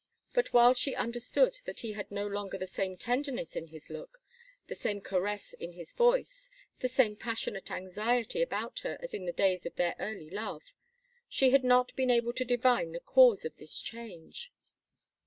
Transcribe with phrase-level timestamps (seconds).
[0.33, 4.19] But while she understood that he had no longer the same tenderness in his look,
[4.65, 9.31] the same caress in his voice, the same passionate anxiety about her as in the
[9.31, 10.63] days of their early love,
[11.29, 14.51] she had not been able to divine the cause of this change.